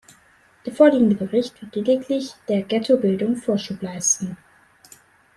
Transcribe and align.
Der 0.65 0.73
vorliegende 0.73 1.13
Bericht 1.15 1.61
wird 1.61 1.75
lediglich 1.75 2.33
der 2.47 2.63
Ghettobildung 2.63 3.35
Vorschub 3.35 3.83
leisten. 3.83 4.35